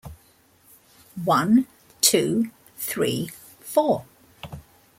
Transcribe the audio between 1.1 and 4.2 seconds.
One, two, three, four.